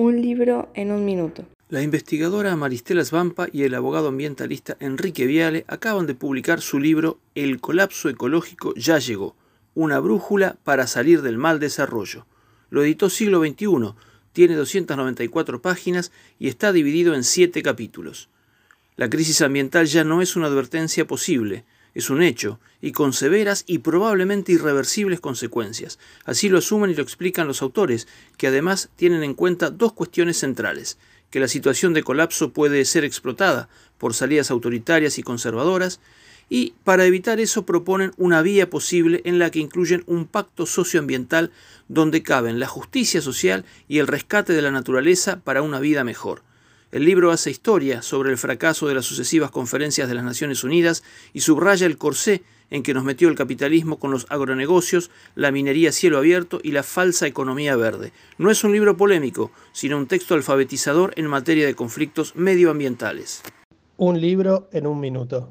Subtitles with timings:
[0.00, 1.44] Un libro en un minuto.
[1.68, 7.18] La investigadora Maristela Svampa y el abogado ambientalista Enrique Viale acaban de publicar su libro
[7.34, 9.36] El colapso ecológico ya llegó,
[9.74, 12.24] una brújula para salir del mal desarrollo.
[12.70, 13.92] Lo editó Siglo XXI,
[14.32, 18.30] tiene 294 páginas y está dividido en siete capítulos.
[18.96, 23.64] La crisis ambiental ya no es una advertencia posible, es un hecho, y con severas
[23.66, 25.98] y probablemente irreversibles consecuencias.
[26.24, 30.38] Así lo asumen y lo explican los autores, que además tienen en cuenta dos cuestiones
[30.38, 30.98] centrales
[31.30, 33.68] que la situación de colapso puede ser explotada
[33.98, 36.00] por salidas autoritarias y conservadoras,
[36.48, 41.52] y para evitar eso proponen una vía posible en la que incluyen un pacto socioambiental
[41.88, 46.42] donde caben la justicia social y el rescate de la naturaleza para una vida mejor.
[46.92, 51.04] El libro hace historia sobre el fracaso de las sucesivas conferencias de las Naciones Unidas
[51.32, 55.90] y subraya el corsé en que nos metió el capitalismo con los agronegocios, la minería
[55.90, 58.12] a cielo abierto y la falsa economía verde.
[58.38, 63.42] No es un libro polémico, sino un texto alfabetizador en materia de conflictos medioambientales.
[63.96, 65.48] Un libro en un minuto.